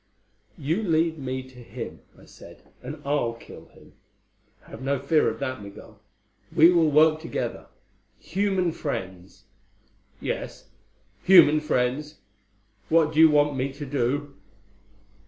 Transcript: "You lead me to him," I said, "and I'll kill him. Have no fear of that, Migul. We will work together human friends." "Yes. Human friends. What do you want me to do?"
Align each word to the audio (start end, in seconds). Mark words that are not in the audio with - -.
"You 0.57 0.81
lead 0.81 1.19
me 1.19 1.43
to 1.43 1.59
him," 1.61 1.99
I 2.17 2.25
said, 2.25 2.63
"and 2.81 3.03
I'll 3.05 3.33
kill 3.33 3.65
him. 3.67 3.93
Have 4.63 4.81
no 4.81 4.97
fear 4.97 5.29
of 5.29 5.37
that, 5.41 5.61
Migul. 5.61 5.99
We 6.51 6.71
will 6.71 6.89
work 6.89 7.19
together 7.19 7.67
human 8.17 8.71
friends." 8.71 9.43
"Yes. 10.19 10.69
Human 11.25 11.59
friends. 11.59 12.15
What 12.89 13.13
do 13.13 13.19
you 13.19 13.29
want 13.29 13.55
me 13.55 13.71
to 13.73 13.85
do?" 13.85 14.33